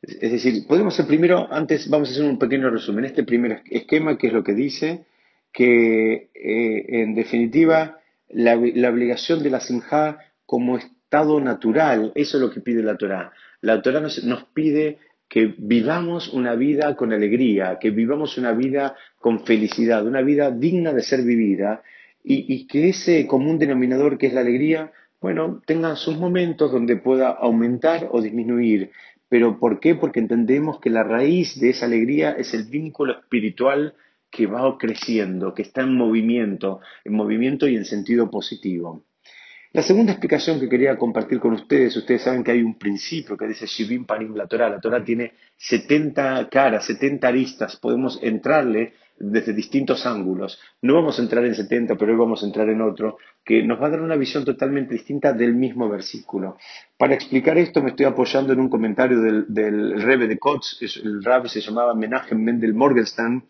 Es 0.02 0.32
decir, 0.32 0.68
podemos 0.68 0.94
hacer 0.94 1.08
primero, 1.08 1.48
antes 1.52 1.90
vamos 1.90 2.10
a 2.10 2.12
hacer 2.12 2.26
un 2.26 2.38
pequeño 2.38 2.70
resumen. 2.70 3.06
Este 3.06 3.24
primer 3.24 3.62
esquema, 3.70 4.18
que 4.18 4.28
es 4.28 4.34
lo 4.34 4.44
que 4.44 4.54
dice, 4.54 5.06
que 5.54 6.30
eh, 6.34 6.86
en 7.02 7.16
definitiva 7.16 8.00
la, 8.30 8.56
obligación 8.56 9.44
de 9.44 9.50
la 9.50 9.60
simja 9.60 10.20
como 10.46 10.78
estado 10.78 11.40
natural, 11.40 12.12
eso 12.16 12.38
es 12.38 12.42
lo 12.44 12.52
que 12.52 12.60
pide 12.60 12.84
la 12.84 12.98
Torah. 12.98 13.32
La 13.62 13.82
Torah 13.82 14.02
nos, 14.02 14.44
pide 14.54 14.98
que 15.28 15.56
vivamos 15.58 16.32
una 16.34 16.56
vida 16.56 16.96
con 16.96 17.12
alegría, 17.12 17.80
que 17.80 17.92
vivamos 17.92 18.38
una 18.38 18.52
vida 18.52 18.96
con 19.18 19.46
felicidad, 19.46 20.06
una 20.06 20.22
vida 20.22 20.52
digna 20.52 20.94
de 20.94 21.02
ser 21.02 21.24
vivida 21.24 21.82
y, 22.24 22.68
que 22.68 22.90
ese 22.90 23.28
común 23.28 23.60
denominador 23.60 24.18
que 24.18 24.28
es 24.28 24.34
la 24.34 24.42
alegría, 24.42 24.92
bueno, 25.20 25.62
tenga 25.66 25.96
sus 25.96 26.18
momentos 26.18 26.72
donde 26.72 26.96
pueda 26.96 27.30
aumentar 27.30 28.08
o 28.12 28.22
disminuir, 28.22 28.92
¿Pero 29.34 29.58
por 29.60 29.80
qué? 29.80 29.96
Porque 29.96 30.20
entendemos 30.20 30.80
que 30.80 30.92
la 30.92 31.02
raíz 31.02 31.60
de 31.60 31.72
esa 31.72 31.88
alegría 31.88 32.34
es 32.34 32.54
el 32.54 32.66
vínculo 32.66 33.14
espiritual 33.14 33.96
que 34.30 34.46
va 34.46 34.78
creciendo, 34.78 35.56
que 35.56 35.64
está 35.64 35.82
en 35.82 35.96
movimiento, 35.96 36.82
en 37.04 37.16
movimiento 37.16 37.68
y 37.68 37.76
en 37.76 37.86
sentido 37.86 38.30
positivo. 38.30 39.04
La 39.74 39.82
segunda 39.82 40.12
explicación 40.12 40.60
que 40.60 40.70
quería 40.70 40.96
compartir 41.00 41.40
con 41.40 41.54
ustedes, 41.54 41.98
ustedes 41.98 42.22
saben 42.22 42.44
que 42.44 42.52
hay 42.52 42.62
un 42.62 42.78
principio 42.78 43.36
que 43.36 43.48
dice 43.48 43.66
Shivim 43.66 44.06
Parim 44.06 44.36
la 44.36 44.46
Torah. 44.46 44.70
La 44.70 44.80
Torah 44.80 45.04
tiene 45.04 45.34
70 45.58 46.48
caras, 46.50 46.86
70 46.86 47.28
aristas, 47.28 47.78
podemos 47.78 48.20
entrarle 48.22 48.94
desde 49.18 49.52
distintos 49.52 50.06
ángulos. 50.06 50.62
No 50.84 50.94
vamos 50.94 51.18
a 51.18 51.24
entrar 51.24 51.44
en 51.46 51.56
70, 51.56 51.96
pero 51.96 52.12
hoy 52.12 52.20
vamos 52.20 52.44
a 52.44 52.46
entrar 52.46 52.70
en 52.70 52.82
otro, 52.82 53.18
que 53.44 53.64
nos 53.64 53.82
va 53.82 53.88
a 53.88 53.90
dar 53.90 54.02
una 54.02 54.16
visión 54.16 54.46
totalmente 54.46 54.94
distinta 54.94 55.34
del 55.34 55.56
mismo 55.56 55.90
versículo. 55.90 56.58
Para 56.96 57.16
explicar 57.16 57.58
esto 57.58 57.82
me 57.82 57.90
estoy 57.90 58.06
apoyando 58.06 58.54
en 58.54 58.60
un 58.60 58.70
comentario 58.70 59.20
del, 59.22 59.46
del 59.48 60.00
Rebbe 60.04 60.28
de 60.28 60.38
Kotz, 60.38 60.84
el 61.04 61.24
Rabbi 61.24 61.50
se 61.50 61.62
llamaba 61.62 61.96
Menachem 61.96 62.38
Mendel 62.38 62.76
Morgenstern, 62.76 63.44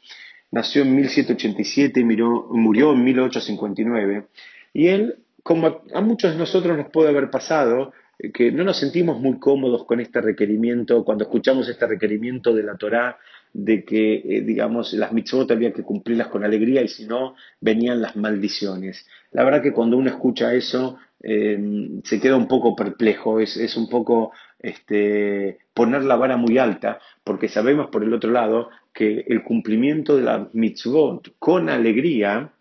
nació 0.52 0.84
en 0.84 0.96
1787 0.96 2.00
y 2.00 2.04
murió 2.06 2.94
en 2.94 3.04
1859, 3.04 4.28
y 4.72 4.88
él 4.88 5.23
como 5.44 5.82
a 5.94 6.02
muchos 6.02 6.32
de 6.32 6.38
nosotros 6.38 6.78
nos 6.78 6.90
puede 6.90 7.10
haber 7.10 7.30
pasado, 7.30 7.94
eh, 8.18 8.32
que 8.32 8.52
no 8.52 8.64
nos 8.64 8.78
sentimos 8.78 9.20
muy 9.20 9.38
cómodos 9.40 9.86
con 9.86 10.00
este 10.00 10.22
requerimiento, 10.22 11.04
cuando 11.04 11.26
escuchamos 11.26 11.68
este 11.70 11.86
requerimiento 11.86 12.54
de 12.54 12.64
la 12.64 12.76
Torá, 12.76 13.18
de 13.52 13.84
que, 13.84 14.16
eh, 14.16 14.42
digamos, 14.42 14.94
las 14.94 15.12
mitzvot 15.12 15.52
había 15.52 15.74
que 15.74 15.84
cumplirlas 15.84 16.30
con 16.30 16.44
alegría 16.44 16.82
y 16.82 16.88
si 16.88 17.06
no, 17.06 17.36
venían 17.62 18.02
las 18.02 18.16
maldiciones. 18.16 19.06
La 19.32 19.44
verdad 19.44 19.62
que 19.62 19.74
cuando 19.74 19.98
uno 19.98 20.10
escucha 20.10 20.54
eso, 20.54 20.98
eh, 21.22 22.00
se 22.04 22.20
queda 22.20 22.36
un 22.36 22.48
poco 22.48 22.76
perplejo, 22.76 23.40
es, 23.40 23.78
un 23.78 23.90
poco 23.90 24.32
este, 24.60 25.60
poner 25.74 26.04
la 26.04 26.16
vara 26.16 26.36
muy 26.36 26.58
alta, 26.58 27.00
porque 27.24 27.48
sabemos 27.48 27.88
por 27.88 28.04
el 28.04 28.14
otro 28.14 28.32
lado 28.32 28.70
que 28.94 29.26
el 29.28 29.44
cumplimiento 29.44 30.18
de 30.18 30.24
las 30.24 30.54
mitzvot 30.54 31.36
con 31.40 31.70
alegría, 31.70 32.53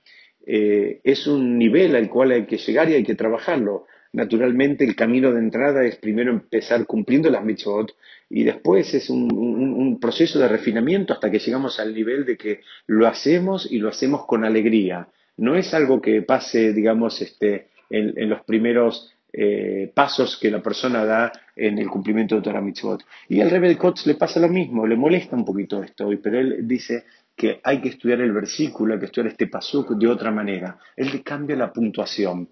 eh, 0.47 1.01
es 1.05 1.27
un 1.27 1.59
nivel 1.59 1.95
al 1.95 2.09
cual 2.09 2.33
hay 2.33 2.47
que 2.47 2.59
llegar 2.59 2.91
y 2.91 2.95
hay 2.95 3.05
que 3.05 3.15
trabajarlo. 3.15 3.87
Naturalmente, 4.13 4.85
el 4.85 4.95
camino 4.95 5.33
de 5.33 5.39
entrada 5.39 5.85
es 5.85 5.97
primero 5.97 6.31
empezar 6.31 6.85
cumpliendo 6.85 7.31
las 7.31 7.45
mitzvot 7.45 7.95
y 8.29 8.45
después 8.45 8.93
es 8.93 9.09
un, 9.09 9.99
proceso 10.01 10.39
de 10.39 10.49
refinamiento 10.49 11.15
hasta 11.15 11.31
que 11.31 11.39
llegamos 11.39 11.81
al 11.81 11.95
nivel 11.95 12.27
de 12.27 12.37
que 12.37 12.61
lo 12.87 13.07
hacemos 13.07 13.71
y 13.71 13.79
lo 13.79 13.89
hacemos 13.89 14.27
con 14.27 14.45
alegría. 14.45 15.09
No 15.39 15.57
es 15.57 15.73
algo 15.73 16.03
que 16.03 16.21
pase, 16.23 16.75
digamos, 16.75 17.23
este, 17.23 17.69
en, 17.89 18.29
los 18.29 18.43
primeros 18.45 19.15
eh, 19.33 19.91
pasos 19.95 20.37
que 20.37 20.51
la 20.51 20.63
persona 20.63 21.07
da 21.07 21.33
en 21.57 21.79
el 21.79 21.89
cumplimiento 21.89 22.37
de 22.37 22.43
Torah 22.43 22.61
Mitzvot. 22.61 23.03
Y 23.29 23.41
al 23.41 23.51
Rebbe 23.51 23.79
Kotz 23.79 24.07
le 24.07 24.17
pasa 24.17 24.41
lo 24.41 24.49
mismo, 24.49 24.87
le 24.87 24.97
molesta 24.97 25.37
un 25.37 25.45
poquito 25.45 25.83
esto, 25.83 26.11
pero 26.23 26.39
él 26.39 26.69
dice, 26.69 27.05
que 27.37 27.61
hay 27.65 27.81
que 27.81 27.89
estudiar 27.89 28.21
el 28.21 28.33
versículo, 28.33 28.95
hay 28.95 29.01
que 29.01 29.07
estudiar 29.07 29.33
este 29.33 29.47
pasuk 29.47 29.93
de 29.93 30.09
otra 30.09 30.31
manera. 30.31 30.79
Él 30.97 31.11
le 31.13 31.23
cambia 31.23 31.57
la 31.57 31.73
puntuación. 31.73 32.49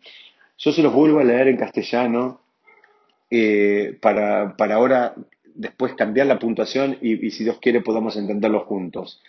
Yo 0.59 0.73
se 0.73 0.83
los 0.83 0.93
vuelvo 0.93 1.21
a 1.21 1.25
leer 1.25 1.49
en 1.49 1.57
castellano 1.57 2.41
eh, 3.31 3.97
para, 4.01 4.57
ahora 4.59 5.15
después 5.55 5.95
cambiar 5.95 6.27
la 6.27 6.39
puntuación 6.39 6.99
y, 7.01 7.31
si 7.31 7.45
Dios 7.45 7.59
quiere 7.61 7.81
podamos 7.81 8.17
entenderlo 8.17 8.61
juntos. 8.61 9.23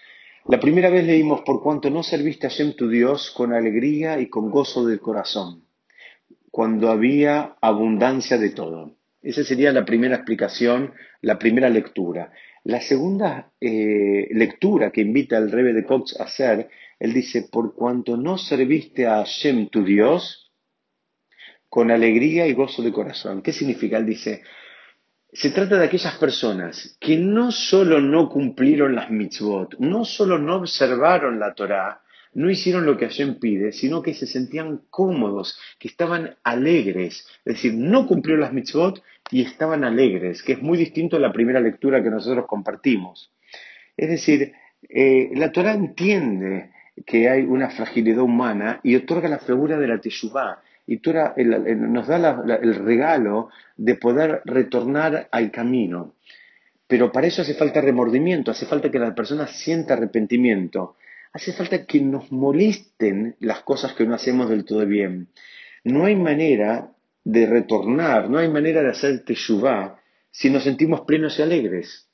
La 0.45 0.59
primera 0.59 0.89
vez 0.89 1.05
leímos 1.05 1.41
por 1.41 1.61
cuanto 1.61 1.89
no 1.89 2.01
serviste 2.01 2.47
a 2.47 2.49
Shem 2.49 2.73
tu 2.73 2.89
Dios 2.89 3.31
con 3.31 3.53
alegría 3.53 4.19
y 4.19 4.27
con 4.27 4.49
gozo 4.49 4.85
del 4.85 4.99
corazón, 4.99 5.63
cuando 6.49 6.89
había 6.89 7.55
abundancia 7.61 8.39
de 8.39 8.49
todo. 8.49 8.95
Esa 9.21 9.43
sería 9.43 9.71
la 9.71 9.85
primera 9.85 10.15
explicación, 10.15 10.93
la 11.21 11.37
primera 11.37 11.69
lectura. 11.69 12.31
La 12.63 12.81
segunda 12.81 13.51
eh, 13.59 14.27
lectura 14.31 14.91
que 14.91 15.01
invita 15.01 15.37
al 15.37 15.51
Rebe 15.51 15.73
de 15.73 15.83
Cox 15.83 16.19
a 16.19 16.25
hacer, 16.25 16.69
él 16.99 17.13
dice, 17.13 17.47
por 17.51 17.73
cuanto 17.73 18.17
no 18.17 18.37
serviste 18.37 19.07
a 19.07 19.17
Hashem 19.17 19.69
tu 19.69 19.83
Dios, 19.83 20.51
con 21.67 21.89
alegría 21.89 22.45
y 22.47 22.53
gozo 22.53 22.83
de 22.83 22.91
corazón. 22.91 23.41
¿Qué 23.41 23.53
significa? 23.53 23.97
Él 23.97 24.05
dice, 24.05 24.43
se 25.33 25.51
trata 25.51 25.77
de 25.77 25.85
aquellas 25.85 26.17
personas 26.17 26.97
que 26.99 27.17
no 27.17 27.51
solo 27.51 28.01
no 28.01 28.29
cumplieron 28.29 28.93
las 28.93 29.09
mitzvot, 29.09 29.79
no 29.79 30.03
solo 30.03 30.37
no 30.37 30.57
observaron 30.57 31.39
la 31.39 31.53
Torah, 31.53 32.01
no 32.33 32.49
hicieron 32.49 32.85
lo 32.85 32.97
que 32.97 33.07
Hashem 33.07 33.39
pide, 33.39 33.71
sino 33.71 34.01
que 34.01 34.13
se 34.13 34.25
sentían 34.25 34.81
cómodos, 34.89 35.59
que 35.79 35.87
estaban 35.87 36.35
alegres. 36.43 37.27
Es 37.45 37.55
decir, 37.55 37.73
no 37.73 38.07
cumplieron 38.07 38.41
las 38.41 38.53
mitzvot 38.53 39.03
y 39.31 39.41
estaban 39.41 39.83
alegres, 39.83 40.41
que 40.43 40.53
es 40.53 40.61
muy 40.61 40.77
distinto 40.77 41.17
a 41.17 41.19
la 41.19 41.33
primera 41.33 41.59
lectura 41.59 42.01
que 42.01 42.09
nosotros 42.09 42.45
compartimos. 42.47 43.31
Es 43.97 44.09
decir, 44.09 44.53
eh, 44.89 45.29
la 45.35 45.51
Torah 45.51 45.73
entiende 45.73 46.71
que 47.05 47.29
hay 47.29 47.43
una 47.43 47.69
fragilidad 47.69 48.23
humana 48.23 48.79
y 48.83 48.95
otorga 48.95 49.27
la 49.27 49.39
figura 49.39 49.77
de 49.77 49.87
la 49.87 49.99
Teshuvah. 49.99 50.61
Y 50.87 50.97
Torah 50.97 51.35
nos 51.37 52.07
da 52.07 52.43
el 52.61 52.75
regalo 52.75 53.49
de 53.77 53.95
poder 53.95 54.41
retornar 54.45 55.27
al 55.31 55.51
camino. 55.51 56.15
Pero 56.87 57.11
para 57.11 57.27
eso 57.27 57.43
hace 57.43 57.53
falta 57.53 57.79
remordimiento, 57.79 58.51
hace 58.51 58.65
falta 58.65 58.91
que 58.91 58.99
la 58.99 59.15
persona 59.15 59.47
sienta 59.47 59.93
arrepentimiento 59.93 60.95
hace 61.33 61.53
falta 61.53 61.85
que 61.85 62.01
nos 62.01 62.31
molesten 62.31 63.35
las 63.39 63.61
cosas 63.61 63.93
que 63.93 64.05
no 64.05 64.15
hacemos 64.15 64.49
del 64.49 64.65
todo 64.65 64.85
bien. 64.85 65.29
No 65.83 66.05
hay 66.05 66.15
manera 66.15 66.91
de 67.23 67.45
retornar, 67.45 68.29
no 68.29 68.37
hay 68.37 68.49
manera 68.49 68.81
de 68.81 68.89
hacer 68.89 69.23
teshuvah 69.23 69.99
si 70.29 70.49
nos 70.49 70.63
sentimos 70.63 71.01
plenos 71.01 71.37
y 71.39 71.41
alegres. 71.41 72.07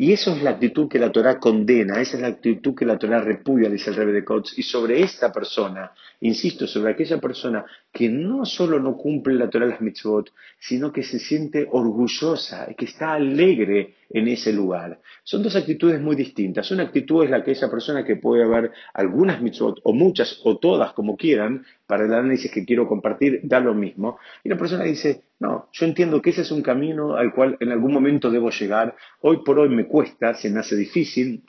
Y 0.00 0.12
eso 0.12 0.32
es 0.32 0.42
la 0.44 0.50
actitud 0.50 0.88
que 0.88 1.00
la 1.00 1.10
Torah 1.10 1.40
condena, 1.40 2.00
esa 2.00 2.16
es 2.16 2.22
la 2.22 2.28
actitud 2.28 2.72
que 2.72 2.84
la 2.84 2.96
Torah 2.96 3.20
repudia, 3.20 3.68
dice 3.68 3.90
el 3.90 3.96
Rebbe 3.96 4.12
de 4.12 4.24
Kotz. 4.24 4.56
Y 4.56 4.62
sobre 4.62 5.02
esta 5.02 5.32
persona, 5.32 5.90
insisto, 6.20 6.68
sobre 6.68 6.92
aquella 6.92 7.18
persona 7.18 7.64
que 7.92 8.08
no 8.08 8.44
solo 8.44 8.78
no 8.78 8.96
cumple 8.96 9.34
la 9.34 9.50
Torah 9.50 9.66
las 9.66 9.80
mitzvot, 9.80 10.30
sino 10.60 10.92
que 10.92 11.02
se 11.02 11.18
siente 11.18 11.66
orgullosa, 11.68 12.68
que 12.76 12.84
está 12.84 13.14
alegre 13.14 13.96
en 14.10 14.28
ese 14.28 14.52
lugar. 14.52 15.00
Son 15.22 15.42
dos 15.42 15.56
actitudes 15.56 16.00
muy 16.00 16.16
distintas. 16.16 16.70
Una 16.70 16.84
actitud 16.84 17.24
es 17.24 17.30
la 17.30 17.44
que 17.44 17.52
esa 17.52 17.70
persona 17.70 18.04
que 18.04 18.16
puede 18.16 18.44
haber 18.44 18.72
algunas 18.94 19.42
mitzvot, 19.42 19.80
o 19.82 19.92
muchas, 19.92 20.40
o 20.44 20.58
todas, 20.58 20.92
como 20.92 21.16
quieran, 21.16 21.64
para 21.86 22.04
el 22.04 22.12
análisis 22.12 22.50
que 22.50 22.64
quiero 22.64 22.88
compartir, 22.88 23.40
da 23.42 23.60
lo 23.60 23.74
mismo. 23.74 24.18
Y 24.44 24.48
la 24.48 24.56
persona 24.56 24.84
dice, 24.84 25.24
no, 25.40 25.68
yo 25.72 25.86
entiendo 25.86 26.22
que 26.22 26.30
ese 26.30 26.42
es 26.42 26.50
un 26.50 26.62
camino 26.62 27.16
al 27.16 27.32
cual 27.32 27.56
en 27.60 27.70
algún 27.70 27.92
momento 27.92 28.30
debo 28.30 28.50
llegar. 28.50 28.96
Hoy 29.20 29.38
por 29.44 29.58
hoy 29.58 29.68
me 29.68 29.86
cuesta, 29.86 30.34
se 30.34 30.50
me 30.50 30.60
hace 30.60 30.76
difícil, 30.76 31.44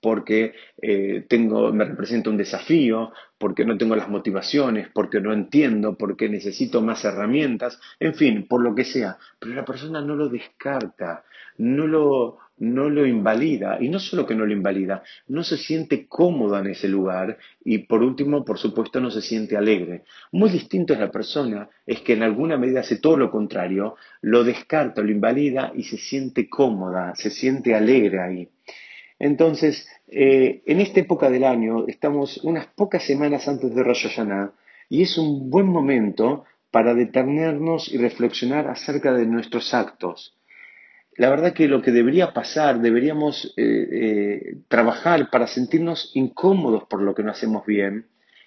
porque 0.00 0.54
eh, 0.80 1.24
tengo, 1.28 1.72
me 1.72 1.84
representa 1.84 2.30
un 2.30 2.36
desafío, 2.36 3.12
porque 3.38 3.64
no 3.64 3.78
tengo 3.78 3.94
las 3.94 4.08
motivaciones, 4.08 4.88
porque 4.92 5.20
no 5.20 5.32
entiendo, 5.32 5.96
porque 5.96 6.28
necesito 6.28 6.82
más 6.82 7.04
herramientas, 7.04 7.80
en 8.00 8.14
fin, 8.14 8.46
por 8.48 8.62
lo 8.62 8.74
que 8.74 8.84
sea. 8.84 9.16
Pero 9.38 9.54
la 9.54 9.64
persona 9.64 10.00
no 10.00 10.16
lo 10.16 10.28
descarta, 10.28 11.24
no 11.58 11.86
lo, 11.86 12.38
no 12.58 12.90
lo 12.90 13.06
invalida, 13.06 13.78
y 13.80 13.88
no 13.88 14.00
solo 14.00 14.26
que 14.26 14.34
no 14.34 14.44
lo 14.44 14.52
invalida, 14.52 15.02
no 15.28 15.44
se 15.44 15.56
siente 15.56 16.06
cómoda 16.08 16.58
en 16.60 16.68
ese 16.68 16.88
lugar 16.88 17.38
y 17.64 17.78
por 17.78 18.02
último, 18.02 18.44
por 18.44 18.58
supuesto, 18.58 19.00
no 19.00 19.10
se 19.10 19.22
siente 19.22 19.56
alegre. 19.56 20.04
Muy 20.32 20.50
distinto 20.50 20.92
es 20.92 20.98
la 20.98 21.10
persona, 21.10 21.68
es 21.86 22.00
que 22.00 22.14
en 22.14 22.22
alguna 22.22 22.56
medida 22.56 22.80
hace 22.80 22.96
todo 22.96 23.16
lo 23.16 23.30
contrario, 23.30 23.96
lo 24.20 24.42
descarta, 24.42 25.02
lo 25.02 25.10
invalida 25.10 25.72
y 25.74 25.84
se 25.84 25.96
siente 25.96 26.48
cómoda, 26.48 27.14
se 27.14 27.30
siente 27.30 27.74
alegre 27.74 28.20
ahí. 28.20 28.48
Entonces, 29.18 29.88
eh, 30.06 30.62
en 30.66 30.80
esta 30.80 31.00
época 31.00 31.30
del 31.30 31.44
año, 31.44 31.86
estamos 31.88 32.38
unas 32.44 32.66
pocas 32.68 33.04
semanas 33.04 33.48
antes 33.48 33.74
de 33.74 33.82
Rosh 33.82 34.06
Hashanah, 34.08 34.52
y 34.88 35.02
es 35.02 35.18
un 35.18 35.50
buen 35.50 35.66
momento 35.66 36.44
para 36.70 36.94
detenernos 36.94 37.92
y 37.92 37.98
reflexionar 37.98 38.68
acerca 38.68 39.12
de 39.12 39.26
nuestros 39.26 39.74
actos. 39.74 40.34
La 41.16 41.30
verdad 41.30 41.52
que 41.52 41.66
lo 41.66 41.82
que 41.82 41.90
debería 41.90 42.32
pasar, 42.32 42.80
deberíamos 42.80 43.52
eh, 43.56 43.88
eh, 43.90 44.56
trabajar 44.68 45.30
para 45.30 45.48
sentirnos 45.48 46.12
incómodos 46.14 46.84
por 46.84 47.02
lo 47.02 47.14
que 47.14 47.24
no 47.24 47.32
hacemos 47.32 47.66
bien 47.66 48.06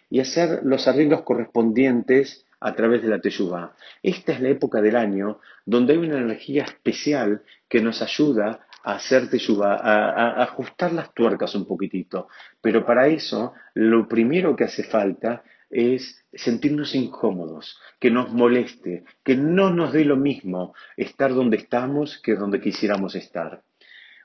y 0.10 0.22
hacer 0.22 0.62
los 0.64 0.88
arreglos 0.88 1.24
correspondientes 1.24 2.46
a 2.62 2.74
través 2.74 3.02
de 3.02 3.10
la 3.10 3.20
Teshuvah. 3.20 3.76
Esta 4.04 4.32
es 4.32 4.40
la 4.40 4.50
época 4.50 4.82
del 4.82 4.96
año 4.96 5.40
donde 5.66 5.94
hay 5.94 6.00
una 6.00 6.20
energía 6.20 6.64
especial 6.64 7.42
que 7.68 7.82
nos 7.82 8.02
ayuda 8.02 8.66
a 8.84 8.96
hacer 8.96 9.30
a, 9.64 10.44
ajustar 10.44 10.94
las 10.94 11.14
tuercas 11.14 11.56
un 11.56 11.66
poquitito. 11.66 12.28
Pero 12.62 12.86
para 12.86 13.08
eso, 13.08 13.54
lo 13.74 14.08
primero 14.08 14.56
que 14.56 14.66
hace 14.66 14.84
falta 14.84 15.44
es 15.70 16.26
sentirnos 16.34 16.96
incómodos, 16.96 17.80
que 18.00 18.12
nos 18.12 18.32
moleste, 18.32 19.06
que 19.24 19.36
no 19.36 19.70
nos 19.70 19.94
dé 19.94 20.06
lo 20.06 20.18
mismo 20.18 20.74
estar 20.98 21.34
donde 21.34 21.58
estamos 21.58 22.22
que 22.22 22.36
donde 22.36 22.60
quisiéramos 22.60 23.16
estar. 23.16 23.62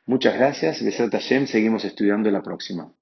Muchas 0.07 0.35
gracias, 0.35 0.85
Besat 0.85 1.15
seguimos 1.21 1.85
estudiando 1.85 2.31
la 2.31 2.43
próxima. 2.43 2.93